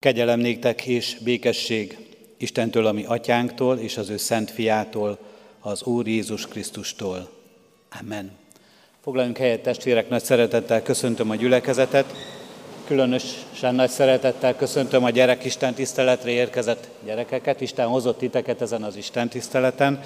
[0.00, 1.98] Kegyelem néktek és békesség
[2.36, 5.18] Istentől, ami atyánktól, és az ő szent fiától,
[5.60, 7.28] az Úr Jézus Krisztustól.
[8.00, 8.30] Amen.
[9.02, 12.14] Foglaljunk helyet, testvérek, nagy szeretettel köszöntöm a gyülekezetet.
[12.86, 17.60] Különösen nagy szeretettel köszöntöm a gyerekisten tiszteletre érkezett gyerekeket.
[17.60, 20.00] Isten hozott titeket ezen az Isten tiszteleten.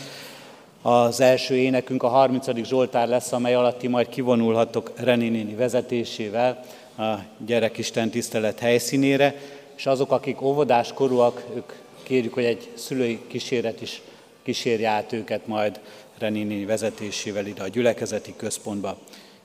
[0.83, 2.65] Az első énekünk a 30.
[2.65, 6.65] Zsoltár lesz, amely alatt ti majd kivonulhatok Reni néni vezetésével
[6.99, 7.15] a
[7.47, 9.35] gyerekisten tisztelet helyszínére
[9.77, 11.73] és azok, akik óvodás korúak, ők
[12.03, 14.03] kérjük, hogy egy szülői kíséret is
[14.43, 15.81] kísérje át őket majd
[16.19, 18.99] Renini vezetésével ide a gyülekezeti központba.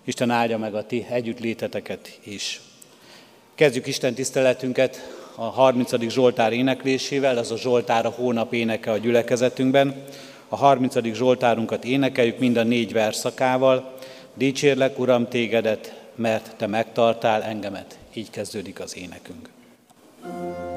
[0.03, 2.61] Isten áldja meg a ti együttléteteket is.
[3.55, 6.09] Kezdjük Isten tiszteletünket a 30.
[6.09, 10.03] Zsoltár éneklésével, ez a Zsoltár a hónap éneke a gyülekezetünkben.
[10.47, 11.13] A 30.
[11.13, 13.93] Zsoltárunkat énekeljük mind a négy verszakával.
[14.33, 17.97] Dicsérlek, Uram, tégedet, mert te megtartál engemet.
[18.13, 19.49] Így kezdődik az énekünk.
[20.21, 20.68] Thank you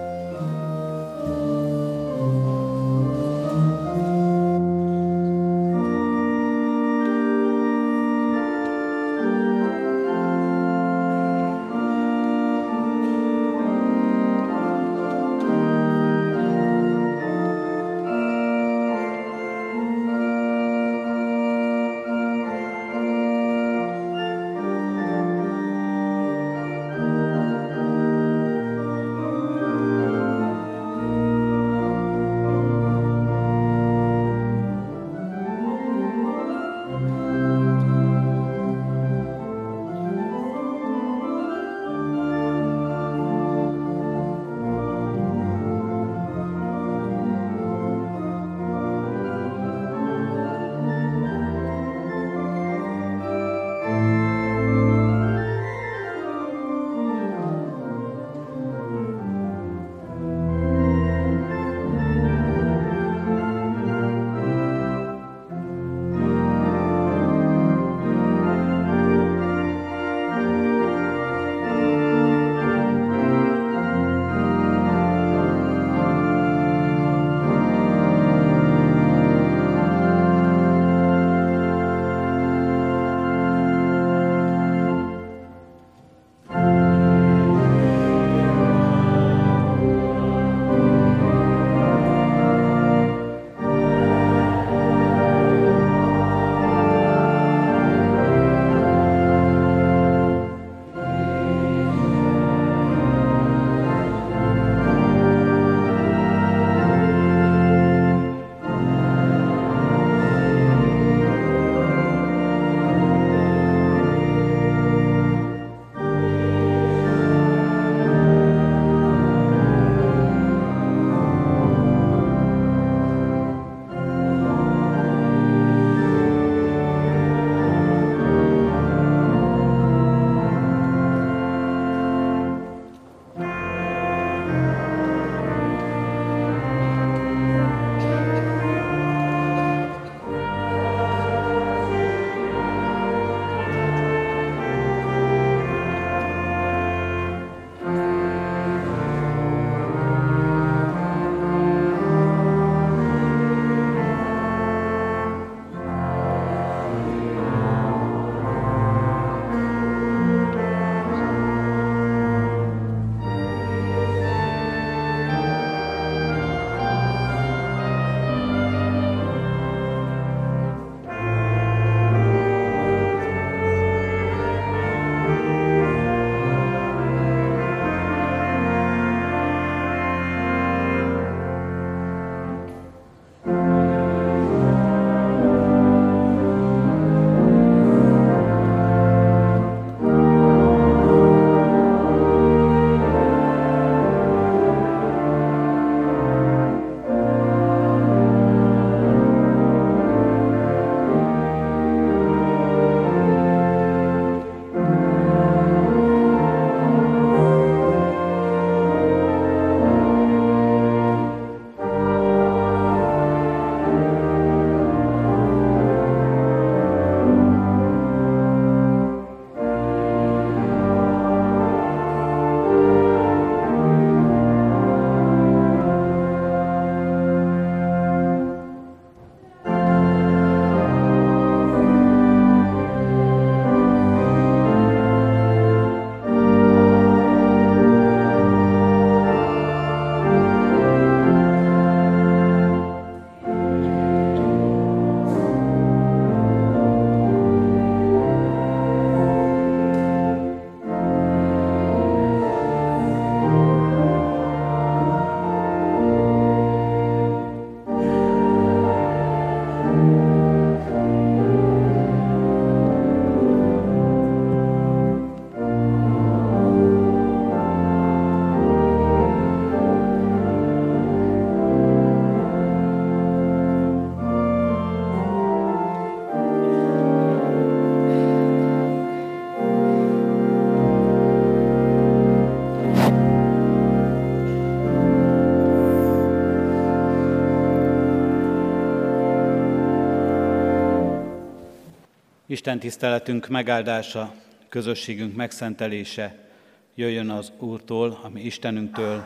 [292.53, 294.35] Isten tiszteletünk megáldása,
[294.69, 296.49] közösségünk megszentelése
[296.95, 299.25] jöjjön az Úrtól, ami Istenünktől,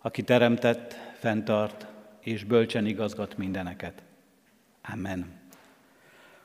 [0.00, 1.86] aki teremtett, fenntart
[2.20, 4.02] és bölcsen igazgat mindeneket.
[4.92, 5.26] Amen.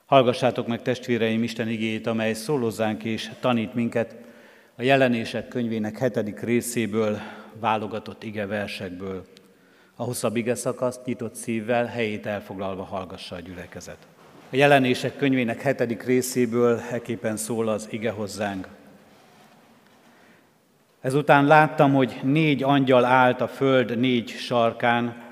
[0.05, 4.15] Hallgassátok meg testvéreim Isten igéjét, amely szólozzánk és tanít minket
[4.75, 7.19] a jelenések könyvének hetedik részéből,
[7.59, 9.25] válogatott ige versekből.
[9.95, 14.07] A hosszabb ige szakaszt nyitott szívvel, helyét elfoglalva hallgassa a gyülekezet.
[14.49, 18.67] A jelenések könyvének hetedik részéből eképpen szól az ige hozzánk.
[21.01, 25.23] Ezután láttam, hogy négy angyal állt a föld négy sarkán,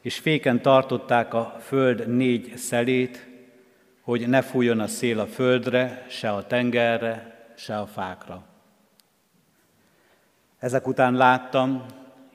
[0.00, 3.28] és féken tartották a föld négy szelét,
[4.00, 8.42] hogy ne fújjon a szél a földre, se a tengerre, se a fákra.
[10.58, 11.84] Ezek után láttam,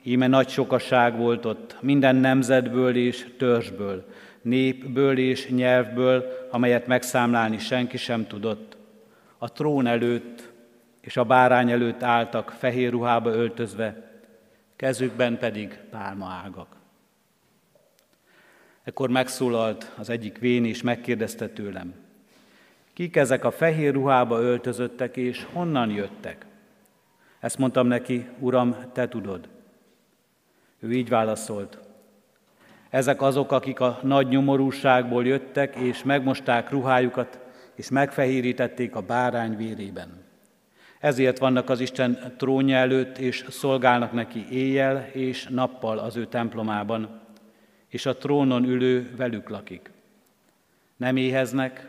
[0.02, 4.06] íme nagy sokaság volt ott, minden nemzetből és törzsből,
[4.46, 8.76] népből és nyelvből, amelyet megszámlálni senki sem tudott.
[9.38, 10.52] A trón előtt
[11.00, 14.20] és a bárány előtt álltak fehér ruhába öltözve,
[14.76, 16.76] kezükben pedig pálmaágak.
[18.82, 21.94] Ekkor megszólalt az egyik vén és megkérdezte tőlem,
[22.92, 26.46] kik ezek a fehér ruhába öltözöttek és honnan jöttek?
[27.40, 29.48] Ezt mondtam neki, Uram, te tudod.
[30.78, 31.85] Ő így válaszolt,
[32.90, 37.40] ezek azok, akik a nagy nyomorúságból jöttek, és megmosták ruhájukat,
[37.74, 40.24] és megfehérítették a bárány vérében.
[40.98, 47.20] Ezért vannak az Isten trónja előtt, és szolgálnak neki éjjel és nappal az ő templomában,
[47.88, 49.90] és a trónon ülő velük lakik.
[50.96, 51.88] Nem éheznek,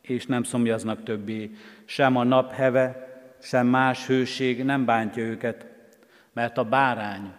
[0.00, 1.50] és nem szomjaznak többé,
[1.84, 3.08] sem a nap heve,
[3.42, 5.66] sem más hőség nem bántja őket,
[6.32, 7.32] mert a bárány,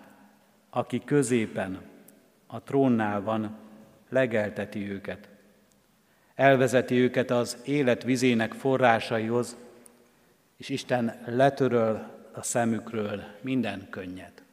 [0.70, 1.91] aki középen
[2.52, 3.58] a trónnál van,
[4.10, 5.28] legelteti őket.
[6.36, 9.58] Elvezeti őket az élet vizének forrásaihoz,
[10.58, 14.44] és Isten letöröl a szemükről minden könnyet.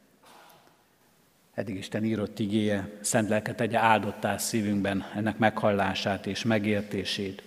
[1.53, 7.43] Eddig Isten írott igéje, szent lelket tegye áldottá szívünkben ennek meghallását és megértését.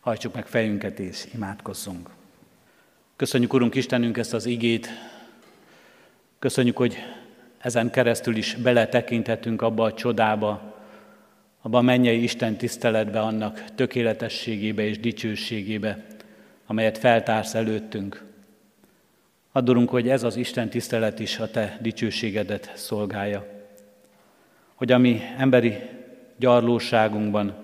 [0.00, 2.10] Hajtsuk meg fejünket és imádkozzunk.
[3.16, 4.88] Köszönjük, Urunk Istenünk, ezt az igét.
[6.38, 6.96] Köszönjük, hogy
[7.60, 10.74] ezen keresztül is beletekinthetünk abba a csodába,
[11.60, 16.06] abba a mennyei Isten tiszteletbe, annak tökéletességébe és dicsőségébe,
[16.66, 18.24] amelyet feltársz előttünk.
[19.52, 23.46] Adorunk, hogy ez az Isten tisztelet is a Te dicsőségedet szolgálja.
[24.74, 25.76] Hogy a mi emberi
[26.36, 27.54] gyarlóságunkban,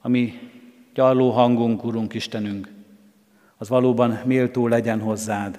[0.00, 0.38] a mi
[0.94, 2.68] gyarló hangunk, Urunk Istenünk,
[3.56, 5.58] az valóban méltó legyen hozzád,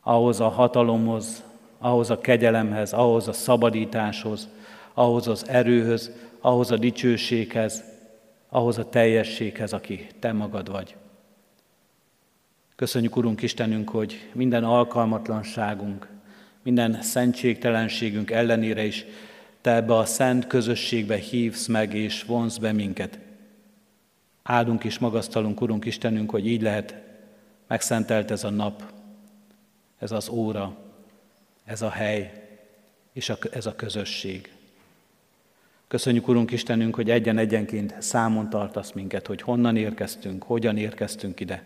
[0.00, 1.49] ahhoz a hatalomhoz,
[1.80, 4.48] ahhoz a kegyelemhez, ahhoz a szabadításhoz,
[4.94, 6.10] ahhoz az erőhöz,
[6.40, 7.84] ahhoz a dicsőséghez,
[8.48, 10.96] ahhoz a teljességhez, aki Te magad vagy.
[12.76, 16.08] Köszönjük, Urunk Istenünk, hogy minden alkalmatlanságunk,
[16.62, 19.04] minden szentségtelenségünk ellenére is
[19.60, 23.18] Te ebbe a szent közösségbe hívsz meg és vonz be minket.
[24.42, 26.94] Áldunk és magasztalunk, Urunk Istenünk, hogy így lehet
[27.66, 28.82] megszentelt ez a nap,
[29.98, 30.76] ez az óra,
[31.70, 32.32] ez a hely
[33.12, 34.52] és a, ez a közösség.
[35.88, 41.64] Köszönjük, Urunk Istenünk, hogy egyen-egyenként számon tartasz minket, hogy honnan érkeztünk, hogyan érkeztünk ide.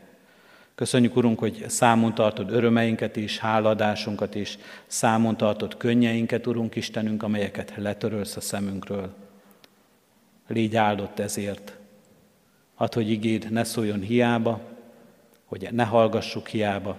[0.75, 7.73] Köszönjük, Urunk, hogy számon tartod örömeinket és háladásunkat, és számon tartod könnyeinket, Urunk Istenünk, amelyeket
[7.77, 9.15] letörölsz a szemünkről.
[10.47, 11.77] Légy áldott ezért.
[12.75, 14.61] Add, hogy igéd ne szóljon hiába,
[15.45, 16.99] hogy ne hallgassuk hiába,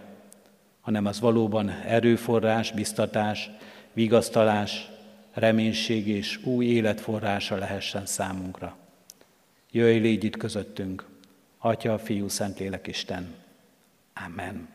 [0.86, 3.50] hanem az valóban erőforrás, biztatás,
[3.94, 4.90] vigasztalás,
[5.34, 8.76] reménység és új életforrása lehessen számunkra.
[9.72, 11.06] Jöjj, légy itt közöttünk,
[11.58, 13.34] Atya, Fiú, Szentlélek, Isten.
[14.26, 14.68] Amen.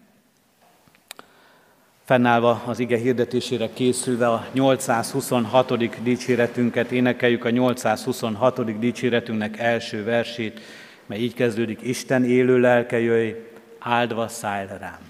[2.05, 6.03] Fennállva az ige hirdetésére készülve a 826.
[6.03, 8.79] dicséretünket énekeljük a 826.
[8.79, 10.61] dicséretünknek első versét,
[11.07, 13.33] mely így kezdődik, Isten élő lelke jöjj,
[13.79, 15.10] áldva szállj rám.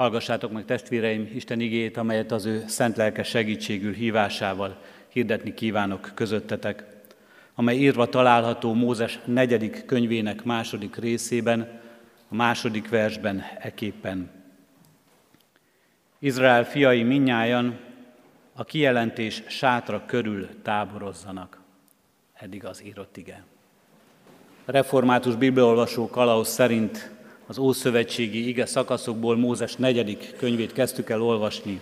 [0.00, 4.76] Hallgassátok meg testvéreim Isten igét, amelyet az ő szent lelke segítségül hívásával
[5.08, 6.84] hirdetni kívánok közöttetek,
[7.54, 11.80] amely írva található Mózes negyedik könyvének második részében,
[12.28, 14.30] a második versben eképpen.
[16.18, 17.78] Izrael fiai minnyájan
[18.54, 21.60] a kijelentés sátra körül táborozzanak.
[22.34, 23.44] Eddig az írott ige.
[24.64, 27.18] Református bibliolvasó kalauz szerint
[27.50, 31.80] az Ószövetségi ige szakaszokból Mózes negyedik könyvét kezdtük el olvasni.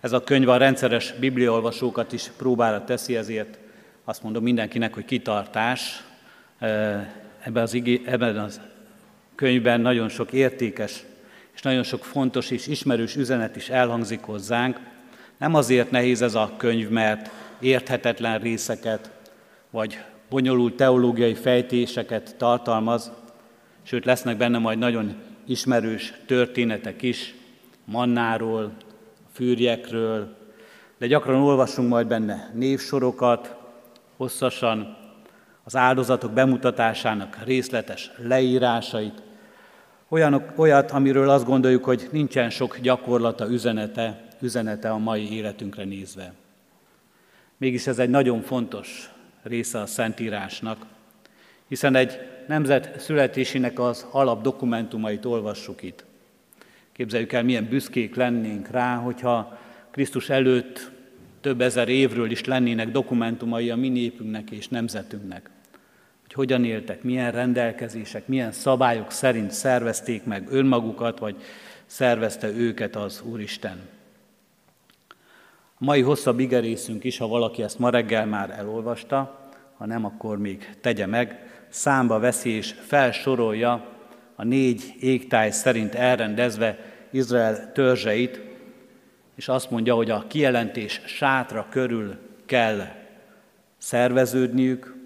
[0.00, 3.58] Ez a könyv a rendszeres bibliaolvasókat is próbára teszi, ezért
[4.04, 6.04] azt mondom mindenkinek, hogy kitartás.
[7.40, 8.60] Ebben az, igé, ebben az
[9.34, 11.02] könyvben nagyon sok értékes
[11.54, 14.80] és nagyon sok fontos és ismerős üzenet is elhangzik hozzánk.
[15.38, 19.10] Nem azért nehéz ez a könyv, mert érthetetlen részeket,
[19.70, 23.12] vagy bonyolult teológiai fejtéseket tartalmaz,
[23.82, 25.14] sőt lesznek benne majd nagyon
[25.46, 27.34] ismerős történetek is,
[27.84, 28.72] mannáról,
[29.32, 30.36] fűrjekről,
[30.98, 33.56] de gyakran olvasunk majd benne névsorokat,
[34.16, 34.96] hosszasan,
[35.64, 39.22] az áldozatok bemutatásának részletes leírásait,
[40.08, 46.32] olyanok, olyat, amiről azt gondoljuk, hogy nincsen sok gyakorlata, üzenete, üzenete a mai életünkre nézve.
[47.56, 49.10] Mégis ez egy nagyon fontos
[49.42, 50.86] része a Szentírásnak,
[51.72, 56.04] hiszen egy nemzet születésének az alap dokumentumait olvassuk itt.
[56.92, 59.58] Képzeljük el, milyen büszkék lennénk rá, hogyha
[59.90, 60.90] Krisztus előtt
[61.40, 65.50] több ezer évről is lennének dokumentumai a mi népünknek és nemzetünknek.
[66.22, 71.36] Hogy hogyan éltek, milyen rendelkezések, milyen szabályok szerint szervezték meg önmagukat, vagy
[71.86, 73.78] szervezte őket az Úristen.
[75.78, 80.38] A mai hosszabb igerészünk is, ha valaki ezt ma reggel már elolvasta, ha nem, akkor
[80.38, 83.84] még tegye meg, számba veszi és felsorolja
[84.36, 86.78] a négy égtáj szerint elrendezve
[87.10, 88.40] Izrael törzseit,
[89.34, 92.86] és azt mondja, hogy a kijelentés sátra körül kell
[93.78, 94.96] szerveződniük,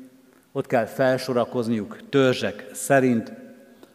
[0.52, 3.32] ott kell felsorakozniuk törzsek szerint,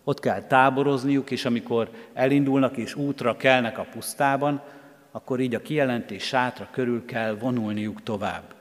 [0.04, 4.62] ott kell táborozniuk, és amikor elindulnak és útra kelnek a pusztában,
[5.12, 8.61] akkor így a kijelentés sátra körül kell vonulniuk tovább.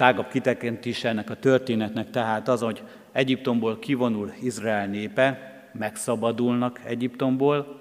[0.00, 7.80] Tágabb kitekintés ennek a történetnek tehát az, hogy Egyiptomból kivonul Izrael népe, megszabadulnak Egyiptomból,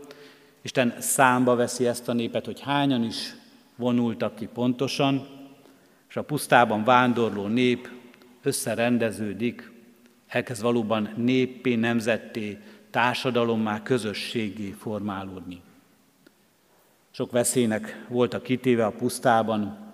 [0.62, 3.36] Isten számba veszi ezt a népet, hogy hányan is
[3.76, 5.28] vonultak ki pontosan,
[6.10, 7.90] és a pusztában vándorló nép
[8.44, 9.72] összerendeződik,
[10.28, 12.58] elkezd valóban néppé, nemzetté,
[12.90, 15.62] társadalommá, közösségé formálódni.
[17.12, 19.88] Sok veszélynek voltak kitéve a pusztában,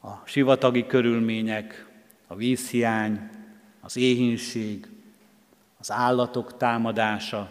[0.00, 1.86] a sivatagi körülmények,
[2.26, 3.30] a vízhiány,
[3.80, 4.88] az éhínség,
[5.78, 7.50] az állatok támadása,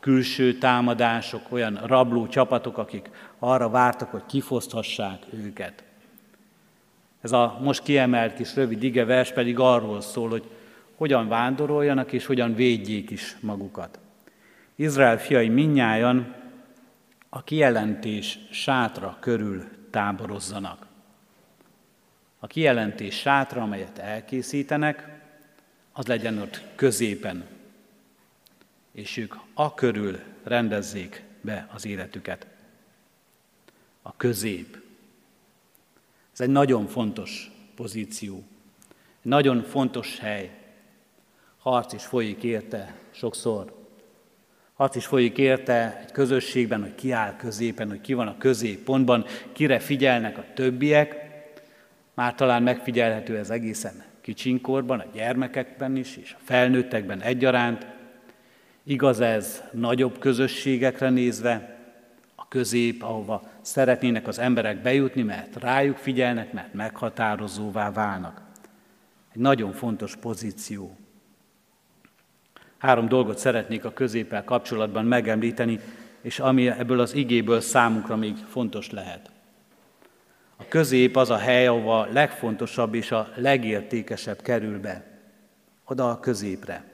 [0.00, 5.84] külső támadások, olyan rabló csapatok, akik arra vártak, hogy kifoszthassák őket.
[7.20, 10.50] Ez a most kiemelt kis rövid ige vers pedig arról szól, hogy
[10.96, 13.98] hogyan vándoroljanak és hogyan védjék is magukat.
[14.74, 16.34] Izrael fiai minnyájan
[17.28, 20.87] a kijelentés sátra körül táborozzanak.
[22.38, 25.20] A kijelentés sátra, amelyet elkészítenek,
[25.92, 27.46] az legyen ott középen,
[28.92, 32.46] és ők a körül rendezzék be az életüket.
[34.02, 34.78] A közép.
[36.32, 38.36] Ez egy nagyon fontos pozíció,
[39.22, 40.50] egy nagyon fontos hely.
[41.58, 43.76] Harc is folyik érte sokszor.
[44.74, 49.24] Harc is folyik érte egy közösségben, hogy ki áll középen, hogy ki van a középpontban,
[49.52, 51.27] kire figyelnek a többiek.
[52.18, 57.86] Már talán megfigyelhető ez egészen kicsinkorban, a gyermekekben is, és a felnőttekben egyaránt.
[58.82, 61.78] Igaz ez nagyobb közösségekre nézve,
[62.34, 68.42] a közép, ahova szeretnének az emberek bejutni, mert rájuk figyelnek, mert meghatározóvá válnak.
[69.34, 70.96] Egy nagyon fontos pozíció.
[72.78, 75.80] Három dolgot szeretnék a középpel kapcsolatban megemlíteni,
[76.20, 79.30] és ami ebből az igéből számunkra még fontos lehet.
[80.60, 85.04] A közép az a hely, ahova a legfontosabb és a legértékesebb kerül be.
[85.84, 86.84] Oda a középre.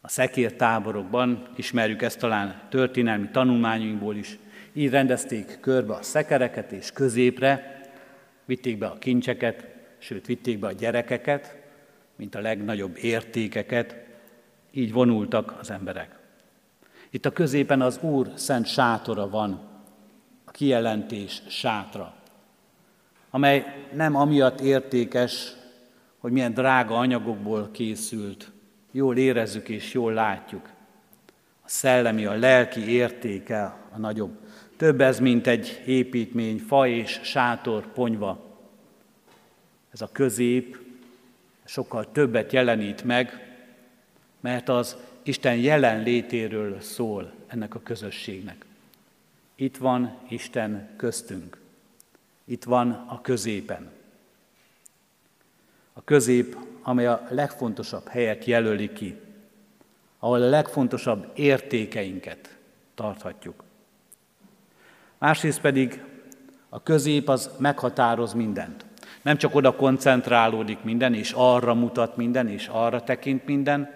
[0.00, 4.38] A szekér táborokban, ismerjük ezt talán történelmi tanulmányunkból is,
[4.72, 7.80] így rendezték körbe a szekereket, és középre
[8.44, 9.66] vitték be a kincseket,
[9.98, 11.56] sőt, vitték be a gyerekeket,
[12.16, 13.96] mint a legnagyobb értékeket,
[14.70, 16.18] így vonultak az emberek.
[17.10, 19.68] Itt a középen az Úr szent sátora van,
[20.44, 22.14] a kijelentés sátra,
[23.30, 25.52] amely nem amiatt értékes,
[26.18, 28.50] hogy milyen drága anyagokból készült,
[28.90, 30.68] jól érezzük és jól látjuk.
[31.62, 34.38] A szellemi, a lelki értéke a nagyobb.
[34.76, 38.58] Több ez, mint egy építmény, fa és sátor, ponyva.
[39.90, 40.78] Ez a közép
[41.64, 43.54] sokkal többet jelenít meg,
[44.40, 48.64] mert az Isten jelenlétéről szól ennek a közösségnek.
[49.54, 51.59] Itt van Isten köztünk.
[52.50, 53.90] Itt van a középen.
[55.92, 59.20] A közép, amely a legfontosabb helyet jelöli ki,
[60.18, 62.58] ahol a legfontosabb értékeinket
[62.94, 63.64] tarthatjuk.
[65.18, 66.04] Másrészt pedig
[66.68, 68.84] a közép az meghatároz mindent.
[69.22, 73.90] Nem csak oda koncentrálódik minden, és arra mutat minden, és arra tekint minden,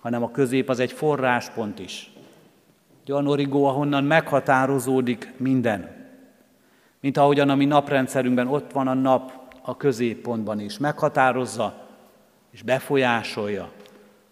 [0.00, 2.12] hanem a közép az egy forráspont is.
[3.02, 6.01] Egy olyan origó, ahonnan meghatározódik minden.
[7.02, 10.78] Mint ahogyan a mi naprendszerünkben ott van a nap a középpontban is.
[10.78, 11.88] Meghatározza
[12.50, 13.72] és befolyásolja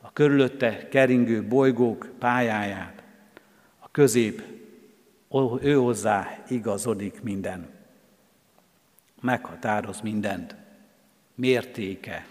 [0.00, 3.02] a körülötte keringő bolygók pályáját.
[3.78, 4.42] A közép,
[5.60, 7.68] ő hozzá igazodik minden.
[9.20, 10.54] Meghatároz mindent.
[11.34, 12.26] Mértéke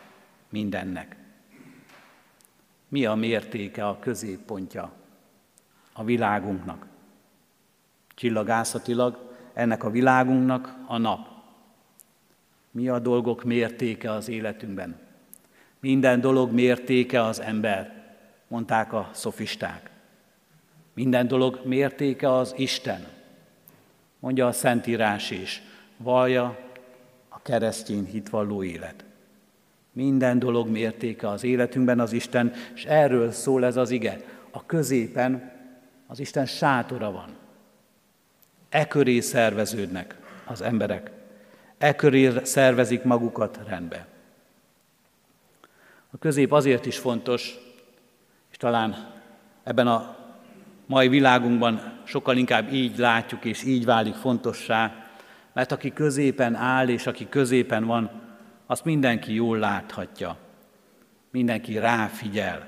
[0.50, 1.16] mindennek.
[2.88, 4.92] Mi a mértéke, a középpontja
[5.94, 6.86] a világunknak?
[8.16, 9.29] Csillagászatilag
[9.60, 11.28] ennek a világunknak a nap.
[12.72, 14.96] Mi a dolgok mértéke az életünkben?
[15.80, 18.14] Minden dolog mértéke az ember,
[18.48, 19.90] mondták a szofisták.
[20.94, 23.08] Minden dolog mértéke az Isten,
[24.20, 25.62] mondja a Szentírás is,
[25.98, 26.58] valja
[27.30, 29.04] a keresztény hitvalló élet.
[29.92, 34.20] Minden dolog mértéke az életünkben az Isten, és erről szól ez az ige.
[34.52, 35.52] A középen
[36.08, 37.30] az Isten sátora van.
[38.70, 41.12] E köré szerveződnek az emberek.
[41.78, 44.08] E köré szervezik magukat rendbe.
[46.12, 47.58] A közép azért is fontos,
[48.52, 49.12] és talán
[49.64, 50.18] ebben a
[50.86, 55.10] mai világunkban sokkal inkább így látjuk, és így válik fontossá,
[55.54, 58.12] mert aki középen áll, és aki középen van,
[58.66, 60.38] azt mindenki jól láthatja.
[61.32, 62.68] Mindenki ráfigyel.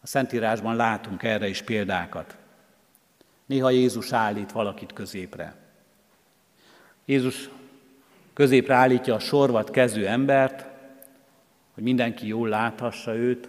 [0.00, 2.36] A Szentírásban látunk erre is példákat.
[3.52, 5.56] Néha Jézus állít valakit középre.
[7.04, 7.48] Jézus
[8.32, 10.66] középre állítja a sorvat kezű embert,
[11.74, 13.48] hogy mindenki jól láthassa őt,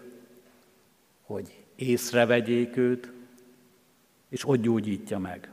[1.22, 3.12] hogy észrevegyék őt,
[4.30, 5.52] és ott gyógyítja meg.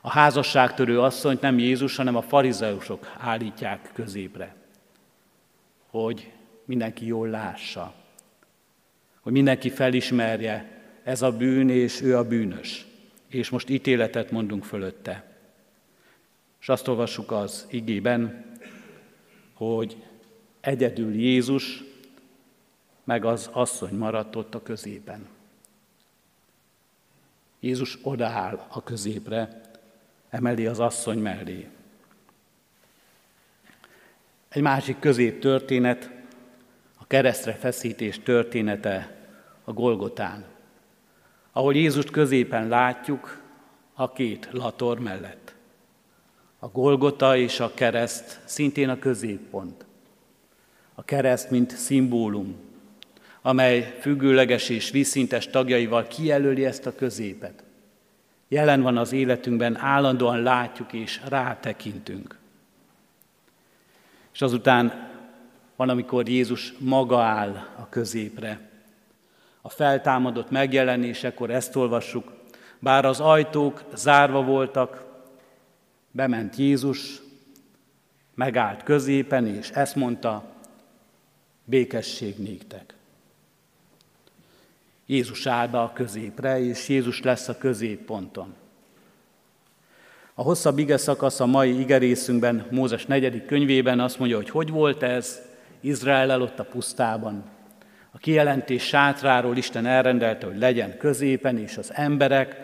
[0.00, 4.54] A házasságtörő asszonyt nem Jézus, hanem a farizeusok állítják középre,
[5.90, 6.32] hogy
[6.64, 7.94] mindenki jól lássa,
[9.20, 10.73] hogy mindenki felismerje,
[11.04, 12.86] ez a bűn, és ő a bűnös.
[13.28, 15.24] És most ítéletet mondunk fölötte.
[16.60, 18.44] És azt olvassuk az igében,
[19.52, 19.96] hogy
[20.60, 21.82] egyedül Jézus,
[23.04, 25.26] meg az asszony maradt ott a középen.
[27.60, 29.60] Jézus odaáll a középre,
[30.30, 31.68] emeli az asszony mellé.
[34.48, 36.10] Egy másik közép történet,
[36.98, 39.16] a keresztre feszítés története
[39.64, 40.53] a Golgotán,
[41.54, 43.42] ahol Jézust középen látjuk
[43.94, 45.54] a két lator mellett.
[46.58, 49.84] A Golgota és a kereszt szintén a középpont.
[50.94, 52.56] A kereszt, mint szimbólum,
[53.42, 57.64] amely függőleges és vízszintes tagjaival kijelöli ezt a középet
[58.54, 62.38] jelen van az életünkben, állandóan látjuk és rátekintünk.
[64.32, 65.10] És azután
[65.76, 68.68] van, amikor Jézus maga áll a középre.
[69.66, 72.32] A feltámadott megjelenésekor ezt olvassuk,
[72.78, 75.04] bár az ajtók zárva voltak,
[76.10, 77.20] bement Jézus,
[78.34, 80.44] megállt középen, és ezt mondta,
[81.64, 82.94] békesség néktek.
[85.06, 88.54] Jézus áll be a középre, és Jézus lesz a középponton.
[90.34, 95.02] A hosszabb ige szakasz a mai igerészünkben, Mózes negyedik könyvében azt mondja, hogy hogy volt
[95.02, 95.40] ez
[95.80, 97.52] Izrael ott a pusztában.
[98.24, 102.56] Kijelentés sátráról Isten elrendelte, hogy legyen középen, és az emberek,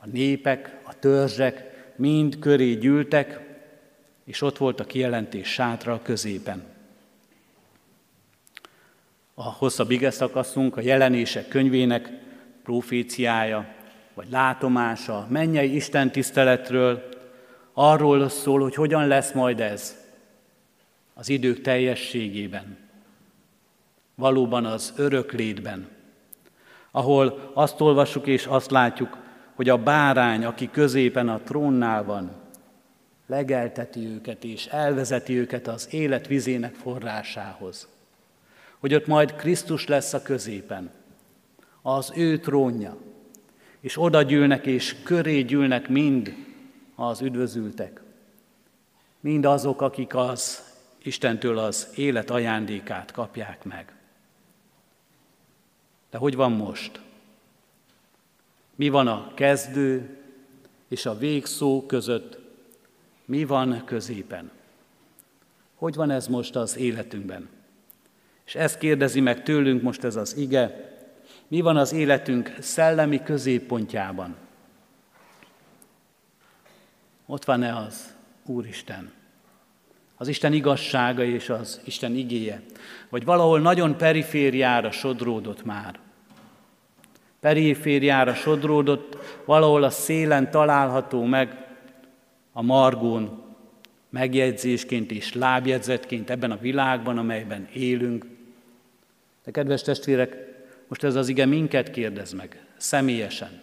[0.00, 1.64] a népek, a törzsek
[1.96, 3.40] mind köré gyűltek,
[4.24, 6.62] és ott volt a kijelentés sátra a középen.
[9.34, 12.10] A hosszabb ige szakaszunk, a jelenések könyvének
[12.62, 13.74] proféciája,
[14.14, 17.08] vagy látomása, mennyei Isten tiszteletről,
[17.72, 19.96] arról szól, hogy hogyan lesz majd ez
[21.14, 22.83] az idők teljességében,
[24.14, 25.88] valóban az örök létben,
[26.90, 29.18] ahol azt olvassuk és azt látjuk,
[29.54, 32.30] hogy a bárány, aki középen a trónnál van,
[33.26, 37.88] legelteti őket és elvezeti őket az élet vizének forrásához
[38.84, 40.90] hogy ott majd Krisztus lesz a középen,
[41.82, 42.96] az ő trónja,
[43.80, 46.34] és oda gyűlnek és köré gyűlnek mind
[46.94, 48.00] az üdvözültek,
[49.20, 50.72] mind azok, akik az
[51.02, 53.93] Istentől az élet ajándékát kapják meg.
[56.14, 57.00] De hogy van most?
[58.74, 60.18] Mi van a kezdő
[60.88, 62.38] és a végszó között?
[63.24, 64.50] Mi van középen?
[65.74, 67.48] Hogy van ez most az életünkben?
[68.46, 70.94] És ezt kérdezi meg tőlünk most ez az ige,
[71.48, 74.36] mi van az életünk szellemi középpontjában?
[77.26, 78.14] Ott van-e az
[78.46, 79.12] Úristen?
[80.16, 82.62] Az Isten igazsága és az Isten igéje?
[83.08, 86.02] Vagy valahol nagyon perifériára sodródott már?
[87.44, 91.66] Perifériára sodródott, valahol a szélen található meg,
[92.52, 93.42] a margón,
[94.08, 98.26] megjegyzésként és lábjegyzetként ebben a világban, amelyben élünk.
[99.44, 100.36] De kedves testvérek,
[100.88, 103.60] most ez az ige minket kérdez meg, személyesen.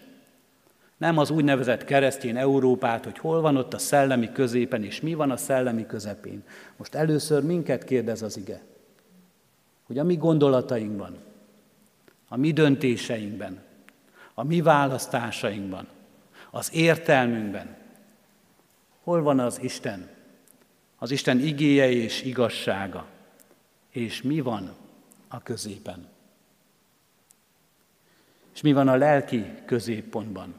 [0.98, 5.32] Nem az úgynevezett keresztény Európát, hogy hol van ott a szellemi középen, és mi van
[5.32, 6.44] a szellemi közepén.
[6.78, 8.62] Most először minket kérdez az ige,
[9.84, 11.18] hogy a mi gondolatainkban,
[12.28, 13.70] a mi döntéseinkben,
[14.34, 15.88] a mi választásainkban,
[16.50, 17.76] az értelmünkben,
[19.04, 20.10] hol van az Isten,
[20.98, 23.06] az Isten igéje és igazsága,
[23.90, 24.76] és mi van
[25.28, 26.08] a középen.
[28.54, 30.54] És mi van a lelki középpontban?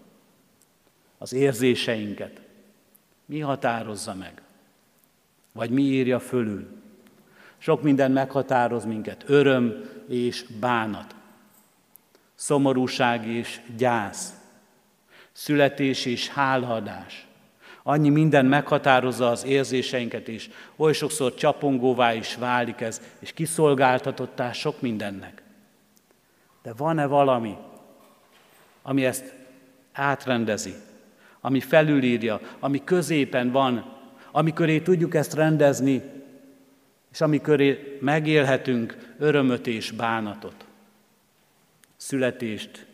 [1.19, 2.41] Az érzéseinket.
[3.25, 4.43] Mi határozza meg?
[5.53, 6.83] Vagy mi írja fölül?
[7.59, 9.25] Sok minden meghatároz minket.
[9.27, 11.15] Öröm és bánat.
[12.43, 14.33] Szomorúság és gyász.
[15.33, 17.27] Születés és hálhadás.
[17.83, 24.81] Annyi minden meghatározza az érzéseinket, és oly sokszor csapongóvá is válik ez, és kiszolgáltatottá sok
[24.81, 25.43] mindennek.
[26.63, 27.57] De van-e valami,
[28.83, 29.35] ami ezt
[29.93, 30.75] átrendezi,
[31.41, 33.97] ami felülírja, ami középen van,
[34.33, 36.03] amiköré tudjuk ezt rendezni,
[37.13, 40.67] és amiköré megélhetünk örömöt és bánatot,
[42.03, 42.87] születést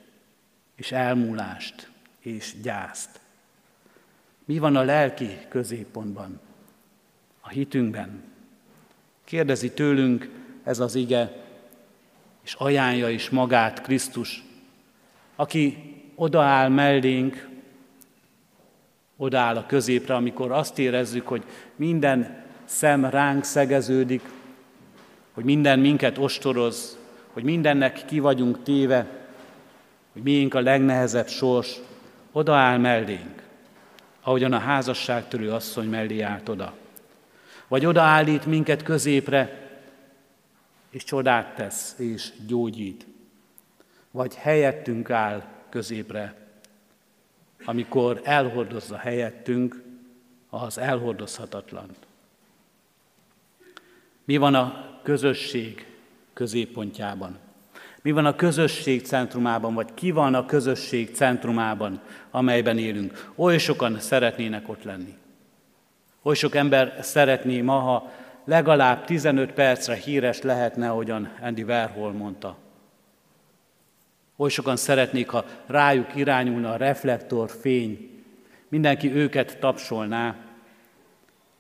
[0.77, 1.91] és elmúlást
[2.21, 3.21] és gyászt.
[4.45, 6.41] Mi van a lelki középpontban,
[7.41, 8.23] a hitünkben?
[9.25, 10.31] Kérdezi tőlünk
[10.65, 11.45] ez az ige,
[12.43, 14.45] és ajánlja is magát Krisztus,
[15.37, 17.49] aki odaáll mellénk,
[19.17, 21.45] odaáll a középre, amikor azt érezzük, hogy
[21.77, 24.23] minden szem ránk szegeződik,
[25.33, 26.99] hogy minden minket ostoroz,
[27.39, 29.07] hogy mindennek ki vagyunk téve,
[30.13, 31.77] hogy miénk a legnehezebb sors,
[32.33, 33.43] odaáll mellénk,
[34.21, 36.75] ahogyan a házasságtörő asszony mellé állt oda.
[37.69, 39.71] Vagy odaállít minket középre,
[40.91, 43.07] és csodát tesz, és gyógyít
[44.11, 46.35] vagy helyettünk áll középre,
[47.65, 49.83] amikor elhordozza helyettünk
[50.51, 51.89] az elhordozhatatlan.
[54.25, 55.88] Mi van a közösség
[56.39, 57.39] középpontjában?
[58.03, 63.33] Mi van a közösség centrumában, vagy ki van a közösség centrumában, amelyben élünk?
[63.37, 65.15] Oly sokan szeretnének ott lenni.
[66.23, 68.13] Oly sok ember szeretné ma, ha
[68.45, 72.57] legalább 15 percre híres lehetne, ahogyan Andy Warhol mondta.
[74.37, 78.11] Oly sokan szeretnék, ha rájuk irányulna a reflektor fény,
[78.69, 80.37] mindenki őket tapsolná,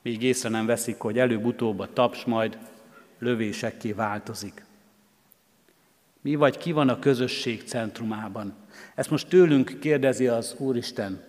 [0.02, 2.58] még észre nem veszik, hogy előbb-utóbb a taps majd
[3.18, 4.66] lövésekké változik.
[6.28, 8.54] Mi vagy ki van a közösség centrumában?
[8.94, 11.24] Ezt most tőlünk kérdezi az Úristen,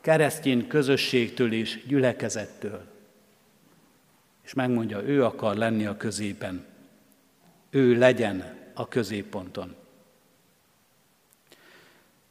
[0.00, 2.84] keresztény közösségtől és gyülekezettől.
[4.42, 6.64] És megmondja, ő akar lenni a középen.
[7.70, 9.74] Ő legyen a középponton.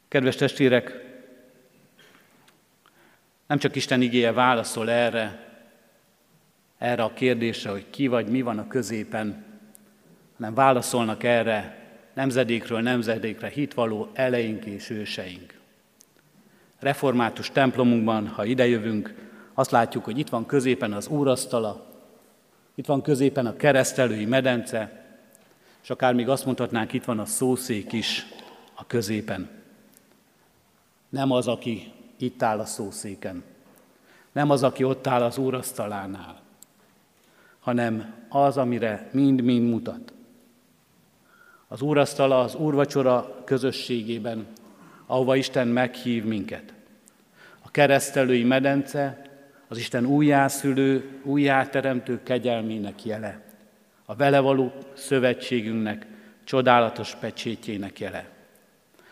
[0.07, 0.91] Kedves testvérek,
[3.47, 5.55] nem csak Isten igéje válaszol erre,
[6.77, 9.45] erre a kérdésre, hogy ki vagy mi van a középen,
[10.37, 11.76] hanem válaszolnak erre
[12.17, 15.59] nemzedékről nemzedékre hitvaló eleink és őseink.
[16.79, 19.13] Református templomunkban, ha idejövünk,
[19.53, 21.85] azt látjuk, hogy itt van középen az úrasztala,
[22.75, 25.05] itt van középen a keresztelői medence,
[25.83, 28.25] és akár még azt mondhatnánk, itt van a szószék is
[28.73, 29.49] a középen.
[31.09, 33.43] Nem az, aki itt áll a szószéken,
[34.31, 36.41] nem az, aki ott áll az úrasztalánál,
[37.59, 40.15] hanem az, amire mind-mind mutat.
[41.67, 44.47] Az úrasztala az úrvacsora közösségében,
[45.05, 46.73] ahova Isten meghív minket.
[47.61, 49.21] A keresztelői medence
[49.67, 53.45] az Isten újjászülő, újjáteremtő kegyelmének jele.
[54.05, 56.07] a vele való szövetségünknek
[56.43, 58.29] csodálatos pecsétjének jele.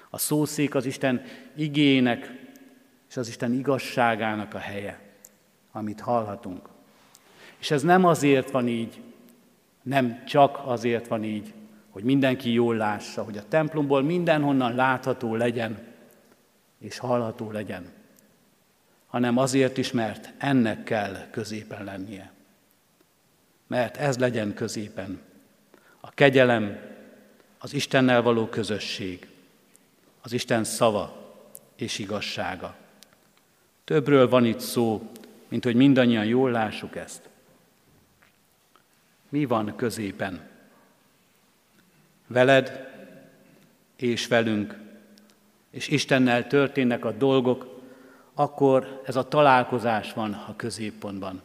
[0.09, 1.21] A szószék az Isten
[1.55, 2.31] igének
[3.09, 4.99] és az Isten igazságának a helye,
[5.71, 6.69] amit hallhatunk.
[7.57, 9.01] És ez nem azért van így,
[9.81, 11.53] nem csak azért van így,
[11.95, 15.77] hogy mindenki jól lássa, hogy a templomból mindenhonnan látható legyen
[16.79, 17.91] és hallható legyen,
[19.07, 22.31] hanem azért is, mert ennek kell középen lennie.
[23.67, 25.21] Mert ez legyen középen.
[25.99, 26.79] A kegyelem,
[27.57, 29.27] az Istennel való közösség,
[30.21, 31.35] az Isten szava
[31.75, 32.75] és igazsága.
[33.83, 35.11] Többről van itt szó,
[35.47, 37.29] mint hogy mindannyian jól lássuk ezt.
[39.29, 40.53] Mi van középen?
[42.27, 42.93] Veled
[43.95, 44.77] és velünk,
[45.69, 47.81] és Istennel történnek a dolgok,
[48.33, 51.41] akkor ez a találkozás van a középpontban.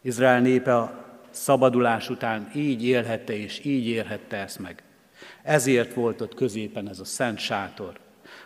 [0.00, 4.82] Izrael népe a szabadulás után így élhette és így érhette ezt meg.
[5.42, 7.98] Ezért volt ott középen ez a szent sátor,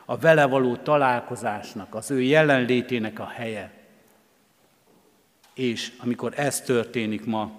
[0.05, 3.73] a vele való találkozásnak, az ő jelenlétének a helye.
[5.55, 7.53] És amikor ez történik ma,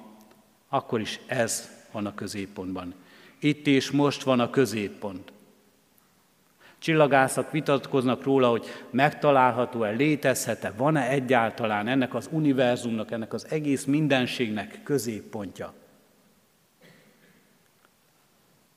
[0.69, 2.93] akkor is ez van a középpontban.
[3.39, 5.31] Itt és most van a középpont.
[6.77, 14.83] Csillagászak vitatkoznak róla, hogy megtalálható-e, létezhet-e, van-e egyáltalán ennek az univerzumnak, ennek az egész mindenségnek
[14.83, 15.73] középpontja.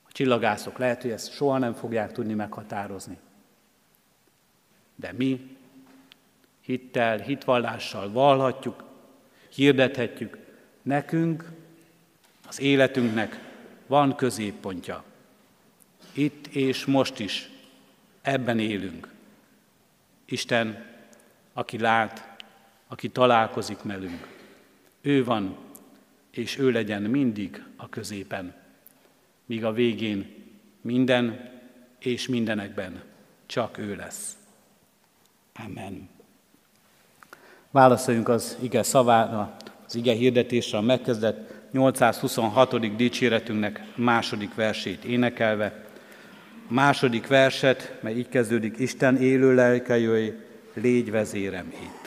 [0.02, 3.18] A csillagászok lehet, hogy ezt soha nem fogják tudni meghatározni.
[4.94, 5.56] De mi
[6.60, 8.84] hittel, hitvallással vallhatjuk,
[9.48, 10.38] hirdethetjük,
[10.82, 11.50] nekünk,
[12.48, 13.51] az életünknek
[13.92, 15.04] van középpontja.
[16.12, 17.50] Itt és most is
[18.22, 19.08] ebben élünk.
[20.24, 20.84] Isten,
[21.52, 22.44] aki lát,
[22.88, 24.26] aki találkozik velünk.
[25.00, 25.56] Ő van,
[26.30, 28.54] és ő legyen mindig a középen,
[29.46, 30.34] míg a végén
[30.80, 31.50] minden
[31.98, 33.02] és mindenekben
[33.46, 34.36] csak ő lesz.
[35.64, 36.08] Amen.
[37.70, 42.96] Válaszoljunk az ige szavára, az ige hirdetésre, a megkezdett 826.
[42.96, 45.84] dicséretünknek második versét énekelve.
[46.68, 49.98] A második verset, mely így kezdődik, Isten élő lelke
[50.74, 52.01] légy vezérem itt.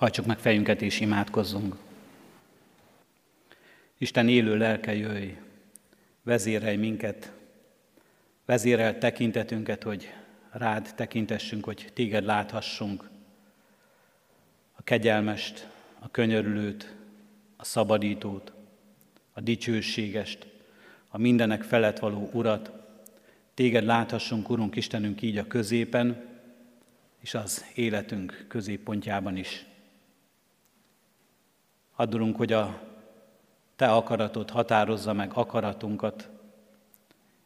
[0.00, 1.76] Hajtsuk meg fejünket és imádkozzunk.
[3.98, 5.36] Isten élő lelke jöjj,
[6.22, 7.32] vezérelj minket,
[8.44, 10.12] vezérel tekintetünket, hogy
[10.50, 13.08] rád tekintessünk, hogy téged láthassunk.
[14.72, 16.94] A kegyelmest, a könyörülőt,
[17.56, 18.52] a szabadítót,
[19.32, 20.46] a dicsőségest,
[21.08, 22.72] a mindenek felett való Urat,
[23.54, 26.24] téged láthassunk, Urunk Istenünk, így a középen,
[27.18, 29.68] és az életünk középpontjában is.
[32.00, 32.80] Addulunk, hogy a
[33.76, 36.28] Te akaratod határozza meg akaratunkat,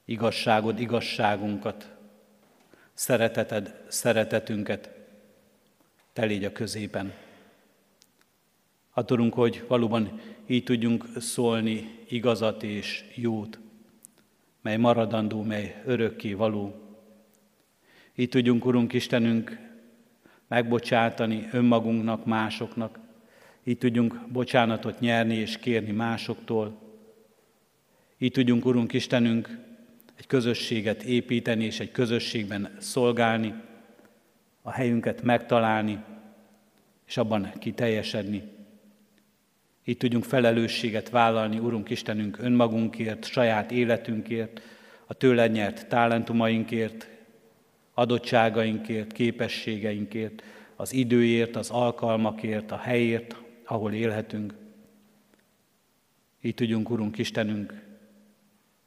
[0.04, 1.94] igazságod, igazságunkat,
[2.92, 4.90] szereteted, szeretetünket,
[6.12, 7.12] Te légy a középen.
[8.92, 13.58] Addulunk, hogy valóban így tudjunk szólni igazat és jót,
[14.60, 16.74] mely maradandó, mely örökké való.
[18.14, 19.58] Így tudjunk, Urunk Istenünk,
[20.48, 23.02] megbocsátani önmagunknak, másoknak,
[23.64, 26.79] így tudjunk bocsánatot nyerni és kérni másoktól.
[28.18, 29.59] Így tudjunk, Urunk Istenünk,
[30.14, 33.55] egy közösséget építeni és egy közösségben szolgálni,
[34.62, 35.98] a helyünket megtalálni,
[37.07, 38.42] és abban kiteljesedni.
[39.85, 44.61] Így tudjunk felelősséget vállalni, Urunk Istenünk, önmagunkért, saját életünkért,
[45.07, 47.09] a tőled nyert talentumainkért,
[47.94, 50.42] adottságainkért, képességeinkért,
[50.77, 54.55] az időért, az alkalmakért, a helyért, ahol élhetünk.
[56.40, 57.83] Így tudjunk, Urunk Istenünk,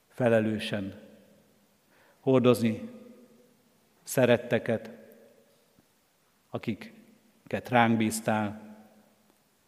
[0.07, 0.93] felelősen
[2.19, 2.89] hordozni
[4.03, 4.91] szeretteket,
[6.49, 8.77] akiket ránk bíztál,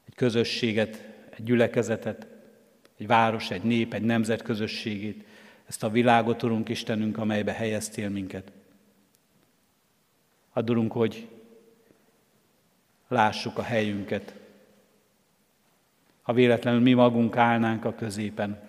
[0.06, 2.28] egy közösséget, egy gyülekezetet,
[2.98, 5.26] egy város, egy nép, egy nemzet közösségét,
[5.66, 8.52] ezt a világot, Urunk Istenünk, amelybe helyeztél minket.
[10.54, 11.28] Adulunk, hogy
[13.08, 14.39] lássuk a helyünket.
[16.30, 18.60] Ha véletlenül mi magunk állnánk a középen,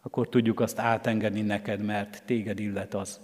[0.00, 3.20] akkor tudjuk azt átengedni neked, mert téged illet az.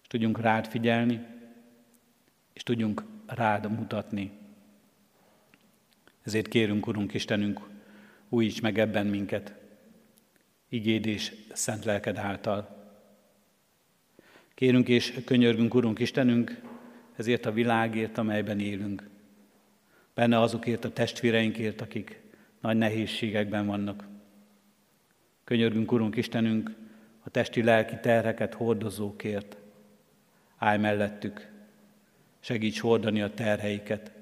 [0.00, 1.26] És tudjunk rád figyelni,
[2.52, 4.30] és tudjunk rád mutatni.
[6.22, 7.60] Ezért kérünk, Urunk Istenünk,
[8.28, 9.54] újíts meg ebben minket,
[10.68, 12.88] igéd és szent lelked által.
[14.54, 16.60] Kérünk és könyörgünk, Urunk Istenünk,
[17.16, 19.14] ezért a világért, amelyben élünk.
[20.16, 22.20] Benne azokért a testvéreinkért, akik
[22.60, 24.04] nagy nehézségekben vannak.
[25.44, 26.74] Könyörgünk, Urunk Istenünk,
[27.24, 29.56] a testi-lelki terheket hordozókért.
[30.58, 31.48] Állj mellettük,
[32.40, 34.12] segíts hordani a terheiket,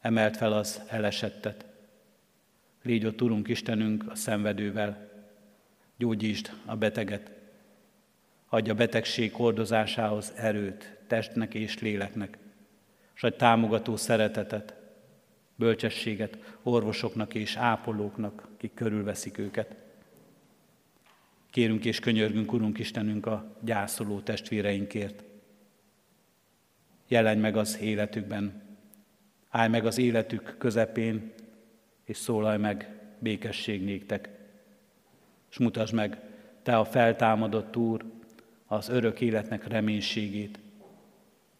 [0.00, 1.64] emelt fel az elesettet.
[2.82, 5.10] Légy ott, Urunk Istenünk, a szenvedővel,
[5.96, 7.30] gyógyítsd a beteget,
[8.48, 12.38] adj a betegség hordozásához erőt, testnek és léleknek,
[13.14, 14.78] és adj támogató szeretetet,
[15.60, 19.76] bölcsességet orvosoknak és ápolóknak, akik körülveszik őket.
[21.50, 25.22] Kérünk és könyörgünk, Urunk Istenünk, a gyászoló testvéreinkért.
[27.08, 28.62] Jelenj meg az életükben,
[29.48, 31.32] állj meg az életük közepén,
[32.04, 34.28] és szólalj meg békesség néktek.
[35.50, 36.20] És mutasd meg,
[36.62, 38.04] Te a feltámadott Úr,
[38.66, 40.58] az örök életnek reménységét,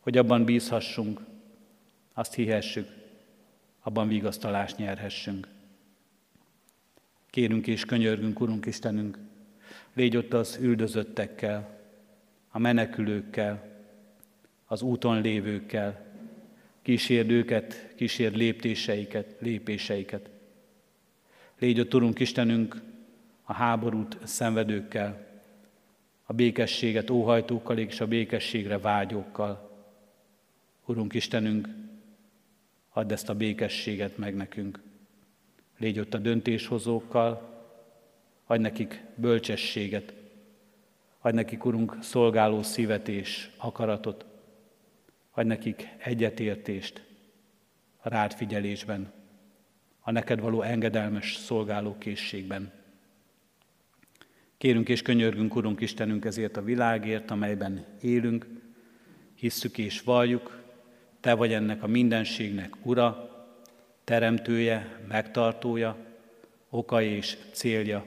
[0.01, 1.21] hogy abban bízhassunk,
[2.15, 3.00] azt hihessük,
[3.81, 5.49] abban vigasztalást nyerhessünk.
[7.31, 9.19] Kérünk és könyörgünk, Urunk Istenünk,
[9.95, 11.79] légy ott az üldözöttekkel,
[12.51, 13.69] a menekülőkkel,
[14.67, 16.07] az úton lévőkkel,
[16.83, 20.31] kísérd őket, kísérd léptéseiket, lépéseiket.
[21.59, 22.83] Légy ott, Urunk Istenünk,
[23.43, 25.27] a háborút szenvedőkkel,
[26.25, 29.71] a békességet óhajtókkal és a békességre vágyókkal.
[30.85, 31.69] Urunk Istenünk,
[32.91, 34.81] add ezt a békességet meg nekünk.
[35.79, 37.59] Légy ott a döntéshozókkal,
[38.47, 40.15] adj nekik bölcsességet,
[41.21, 44.27] adj nekik, Urunk, szolgáló szívet és akaratot,
[45.31, 47.03] adj nekik egyetértést
[47.97, 49.13] a rád figyelésben,
[50.01, 52.73] a neked való engedelmes szolgáló készségben.
[54.57, 58.47] Kérünk és könyörgünk, Urunk Istenünk, ezért a világért, amelyben élünk,
[59.35, 60.60] hisszük és valljuk,
[61.21, 63.31] Te vagy ennek a mindenségnek Ura,
[64.05, 65.97] teremtője, megtartója,
[66.71, 68.07] oka és célja.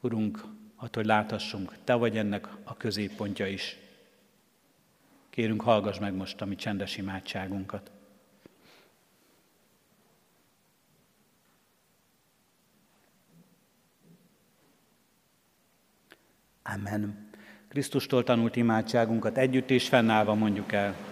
[0.00, 0.36] Urunk,
[0.76, 3.76] attól, hogy láthassunk, Te vagy ennek a középpontja is.
[5.30, 7.90] Kérünk, hallgass meg most a mi csendes imádságunkat.
[16.62, 17.30] Amen.
[17.68, 21.11] Krisztustól tanult imádságunkat együtt és fennállva mondjuk el.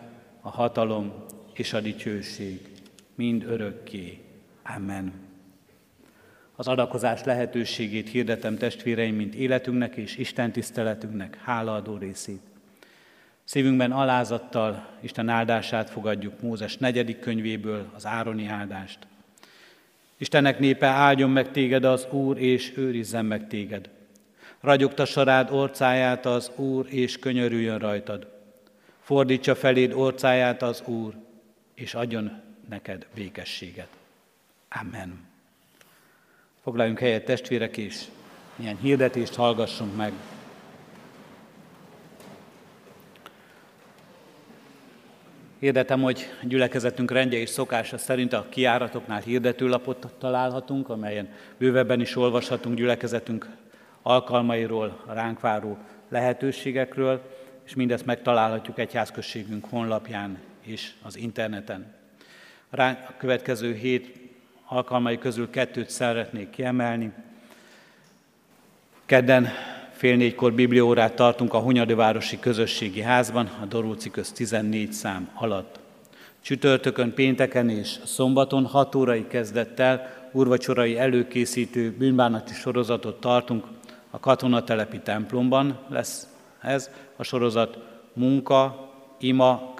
[0.41, 1.13] a hatalom
[1.53, 2.59] és a dicsőség,
[3.15, 4.19] mind örökké.
[4.75, 5.13] Amen.
[6.55, 12.41] Az adakozás lehetőségét hirdetem testvéreim, mint életünknek és Isten tiszteletünknek hálaadó részét.
[13.43, 18.99] Szívünkben alázattal Isten áldását fogadjuk Mózes negyedik könyvéből, az Ároni áldást.
[20.17, 23.89] Istennek népe áldjon meg téged az Úr, és őrizzen meg téged.
[24.59, 28.40] Ragyogtassa rád orcáját az Úr, és könyörüljön rajtad.
[29.11, 31.13] Fordítsa feléd orcáját az Úr,
[31.73, 33.87] és adjon neked békességet.
[34.69, 35.25] Amen.
[36.63, 38.03] Foglaljunk helyet testvérek, és
[38.55, 40.11] milyen hirdetést hallgassunk meg.
[45.59, 52.75] Hirdetem, hogy gyülekezetünk rendje és szokása szerint a kiáratoknál hirdetőlapot találhatunk, amelyen bővebben is olvashatunk
[52.75, 53.49] gyülekezetünk
[54.01, 55.77] alkalmairól, ránk váró
[56.09, 57.21] lehetőségekről,
[57.71, 61.93] és mindezt megtalálhatjuk egyházközségünk honlapján és az interneten.
[62.71, 64.17] A következő hét
[64.65, 67.11] alkalmai közül kettőt szeretnék kiemelni.
[69.05, 69.47] Kedden
[69.91, 75.79] fél négykor bibliórát tartunk a Hunyadivárosi Közösségi Házban, a Dorúci köz 14 szám alatt.
[76.41, 83.65] Csütörtökön, pénteken és szombaton 6 órai kezdettel urvacsorai előkészítő bűnbánati sorozatot tartunk
[84.09, 86.30] a katonatelepi templomban lesz
[86.61, 87.77] ez a sorozat
[88.13, 88.89] Munka,
[89.19, 89.73] Ima,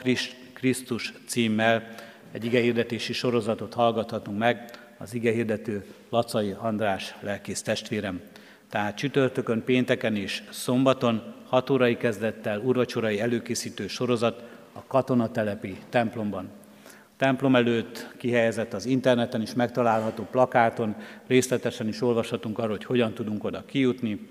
[0.53, 1.87] Krisztus címmel
[2.31, 8.21] egy igehirdetési sorozatot hallgathatunk meg, az igehirdető Lacai András lelkész testvérem.
[8.69, 16.49] Tehát csütörtökön, pénteken és szombaton 6 órai kezdettel urvacsorai előkészítő sorozat a katonatelepi templomban.
[16.85, 20.95] A templom előtt kihelyezett az interneten is megtalálható plakáton,
[21.27, 24.29] részletesen is olvashatunk arról, hogy hogyan tudunk oda kijutni,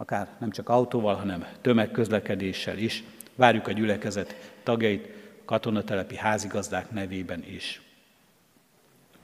[0.00, 3.04] akár nem csak autóval, hanem tömegközlekedéssel is.
[3.34, 5.08] Várjuk a gyülekezet tagjait
[5.44, 7.82] katonatelepi házigazdák nevében is.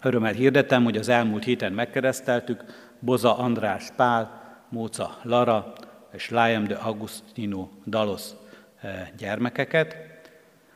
[0.03, 2.65] Örömmel hirdetem, hogy az elmúlt héten megkereszteltük
[2.99, 5.73] Boza András Pál, Móca Lara
[6.13, 8.23] és Liam de Agustino Dalos
[8.81, 9.97] eh, gyermekeket.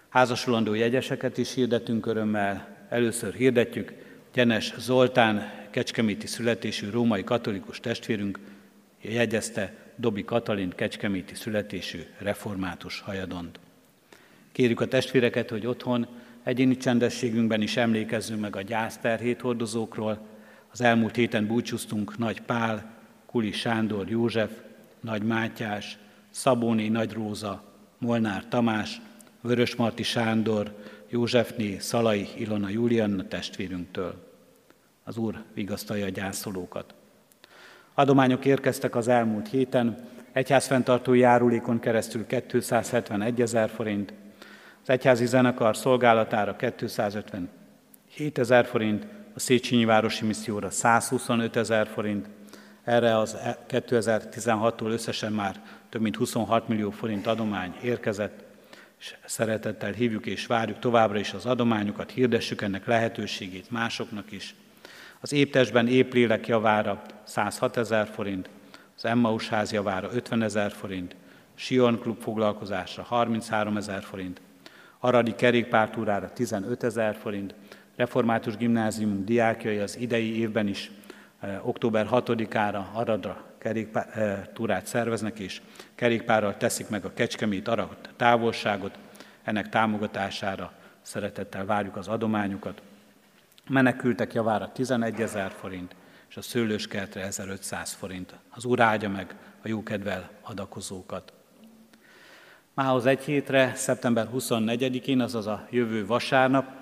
[0.09, 2.67] Házasulandó jegyeseket is hirdetünk örömmel.
[2.89, 3.93] Először hirdetjük
[4.33, 8.39] Gyenes Zoltán, kecskeméti születésű római katolikus testvérünk
[9.01, 13.61] jegyezte Dobi Katalin kecskeméti születésű református hajadont.
[14.53, 16.07] Kérjük a testvéreket, hogy otthon
[16.43, 20.27] egyéni csendességünkben is emlékezzünk meg a gyászterhét hordozókról.
[20.73, 22.95] Az elmúlt héten búcsúztunk Nagy Pál,
[23.27, 24.51] Kuli Sándor József,
[25.01, 25.99] Nagy Mátyás,
[26.31, 27.65] Szabóni Nagy Róza,
[27.99, 29.01] Molnár Tamás,
[29.41, 34.33] Vörösmarty Sándor, Józsefné Szalai Ilona Julianna testvérünktől.
[35.05, 36.95] Az Úr vigasztalja a gyászolókat.
[38.01, 39.97] Adományok érkeztek az elmúlt héten,
[40.33, 44.13] egyházfenntartó járulékon keresztül 271 ezer forint,
[44.83, 52.29] az egyházi zenekar szolgálatára 257 ezer forint, a Széchenyi Városi Misszióra 125 ezer forint,
[52.85, 53.37] erre az
[53.69, 58.45] 2016-tól összesen már több mint 26 millió forint adomány érkezett,
[58.99, 64.55] és szeretettel hívjuk és várjuk továbbra is az adományokat, hirdessük ennek lehetőségét másoknak is.
[65.21, 68.49] Az éptestben épp lélek javára 106 ezer forint,
[68.97, 71.17] az Emmaus ház javára 50 ezer forint,
[71.55, 74.41] Sion klub foglalkozásra 33 ezer forint,
[74.99, 77.55] Aradi kerékpártúrára 15 ezer forint,
[77.97, 80.91] Református Gimnázium diákjai az idei évben is
[81.41, 85.61] e, október 6-ára Aradra kerékpártúrát szerveznek, és
[85.95, 88.99] kerékpárral teszik meg a Kecskemét Arad távolságot.
[89.43, 92.83] Ennek támogatására szeretettel várjuk az adományokat
[93.71, 95.95] menekültek javára 11 ezer forint,
[96.29, 98.35] és a szőlőskertre 1500 forint.
[98.51, 101.33] Az Úr áldja meg a jókedvel adakozókat.
[102.75, 106.73] Mához egy hétre, szeptember 24-én, azaz a jövő vasárnap,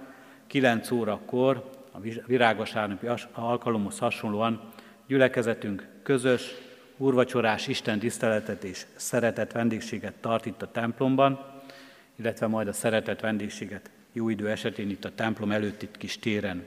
[0.47, 4.73] 9 órakor, a virágvasárnapi alkalomhoz hasonlóan
[5.07, 6.43] gyülekezetünk közös,
[6.97, 11.63] úrvacsorás Isten tiszteletet és szeretett vendégséget tart itt a templomban,
[12.17, 16.65] illetve majd a szeretett vendégséget jó idő esetén itt a templom előtt itt kis téren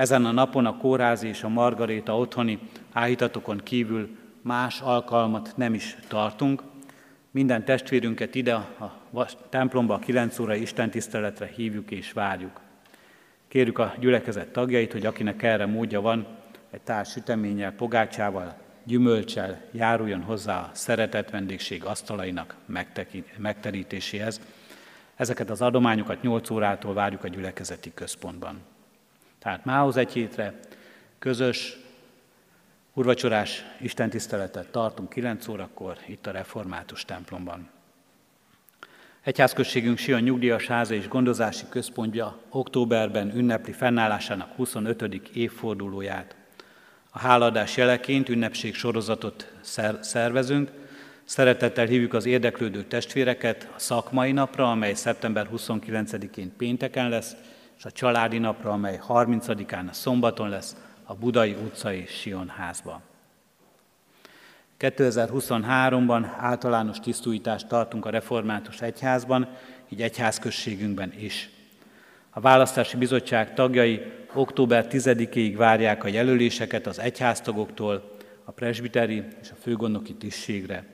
[0.00, 2.58] ezen a napon a kórházi és a Margaréta otthoni
[2.92, 4.08] áhítatokon kívül
[4.42, 6.62] más alkalmat nem is tartunk.
[7.30, 12.60] Minden testvérünket ide a templomba a 9 óra istentiszteletre hívjuk és várjuk.
[13.48, 16.26] Kérjük a gyülekezet tagjait, hogy akinek erre módja van,
[16.70, 22.54] egy társ süteménnyel, pogácsával, gyümölcsel járuljon hozzá a szeretett vendégség asztalainak
[23.36, 24.40] megterítéséhez.
[25.16, 28.60] Ezeket az adományokat 8 órától várjuk a gyülekezeti központban.
[29.40, 30.60] Tehát mához egy hétre
[31.18, 31.76] közös
[32.92, 37.68] urvacsorás istentiszteletet tartunk 9 órakor itt a református templomban.
[39.22, 45.02] Egyházközségünk Sion Nyugdíjas Háza és Gondozási Központja októberben ünnepli fennállásának 25.
[45.34, 46.36] évfordulóját.
[47.10, 49.52] A háladás jeleként ünnepség sorozatot
[50.00, 50.70] szervezünk.
[51.24, 57.36] Szeretettel hívjuk az érdeklődő testvéreket a szakmai napra, amely szeptember 29-én pénteken lesz,
[57.80, 63.00] és a családi napra, amely 30-án a szombaton lesz a Budai utcai Sion házban.
[64.78, 69.48] 2023-ban általános tisztújítást tartunk a református egyházban,
[69.88, 71.50] így egyházközségünkben is.
[72.30, 74.02] A választási bizottság tagjai
[74.32, 80.84] október 10-ig várják a jelöléseket az egyháztagoktól, a presbiteri és a főgondnoki tisztségre.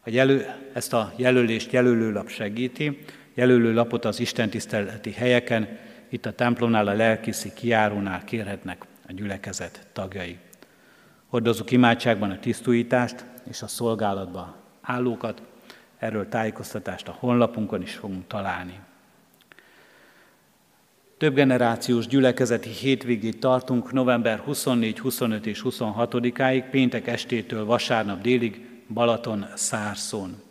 [0.00, 2.98] A jelő, ezt a jelölést jelölőlap segíti,
[3.34, 10.38] jelölőlapot az istentiszteleti helyeken, itt a templomnál, a lelkiszi kiárónál kérhetnek a gyülekezet tagjai.
[11.26, 15.42] Hordozunk imádságban a tisztújítást és a szolgálatba állókat,
[15.98, 18.80] erről tájékoztatást a honlapunkon is fogunk találni.
[21.16, 29.46] Több generációs gyülekezeti hétvégét tartunk november 24, 25 és 26-áig, péntek estétől vasárnap délig Balaton
[29.54, 30.42] Szárszón.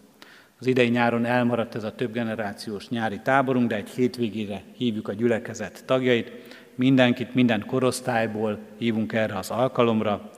[0.62, 5.14] Az idei nyáron elmaradt ez a több generációs nyári táborunk, de egy hétvégére hívjuk a
[5.14, 6.32] gyülekezet tagjait.
[6.76, 10.32] Mindenkit, minden korosztályból hívunk erre az alkalomra.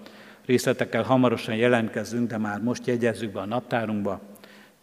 [0.46, 4.22] Részletekkel hamarosan jelentkezünk, de már most jegyezzük be a naptárunkba.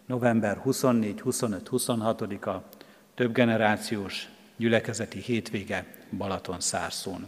[0.06, 2.62] November 24, 25, 26-a
[3.14, 5.86] több generációs gyülekezeti hétvége
[6.16, 7.26] Balaton Szárszón.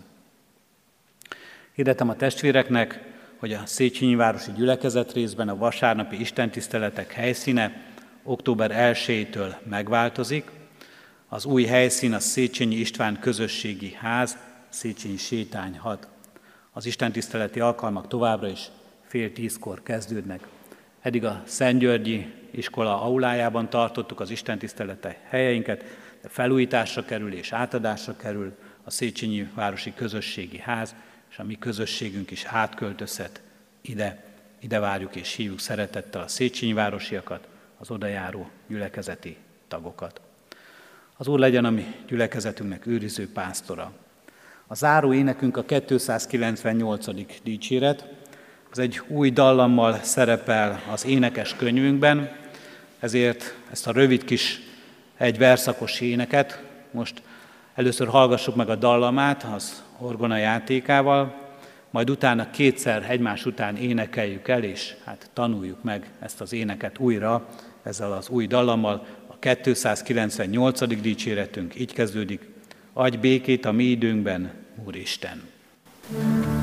[1.74, 3.00] Hirdetem a testvéreknek,
[3.38, 7.90] hogy a Széchenyi Városi Gyülekezet részben a vasárnapi istentiszteletek helyszíne
[8.22, 10.50] október 1-től megváltozik.
[11.28, 14.36] Az új helyszín a Széchenyi István Közösségi Ház,
[14.68, 16.08] Széchenyi Sétány 6.
[16.72, 18.70] Az istentiszteleti alkalmak továbbra is
[19.06, 20.46] fél tízkor kezdődnek.
[21.00, 25.84] Eddig a Szentgyörgyi iskola aulájában tartottuk az istentisztelete helyeinket,
[26.22, 30.94] de felújításra kerül és átadásra kerül a Széchenyi Városi Közösségi Ház,
[31.30, 33.42] és a mi közösségünk is átköltözhet
[33.80, 34.24] ide.
[34.60, 37.48] Ide várjuk és hívjuk szeretettel a Széchenyi városiakat,
[37.82, 39.36] az odajáró gyülekezeti
[39.68, 40.20] tagokat.
[41.16, 43.92] Az Úr legyen a mi gyülekezetünknek őriző pásztora.
[44.66, 47.06] A záró énekünk a 298.
[47.42, 48.08] dicséret,
[48.70, 52.36] ez egy új dallammal szerepel az énekes könyvünkben,
[52.98, 54.60] ezért ezt a rövid kis
[55.16, 57.22] egy verszakos éneket most
[57.74, 61.34] először hallgassuk meg a dallamát az orgona játékával,
[61.90, 67.48] majd utána kétszer egymás után énekeljük el, és hát tanuljuk meg ezt az éneket újra
[67.82, 69.06] ezzel az új dallammal.
[69.26, 71.00] A 298.
[71.00, 72.48] dicséretünk így kezdődik.
[72.92, 74.52] Adj békét a mi időnkben,
[74.84, 75.50] Úristen!
[76.12, 76.61] thank